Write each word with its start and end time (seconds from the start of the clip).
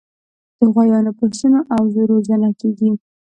د 0.57 0.59
غویانو، 0.73 1.11
پسونو 1.19 1.59
او 1.73 1.81
وزو 1.87 2.01
روزنه 2.11 2.49
کیږي. 2.59 2.91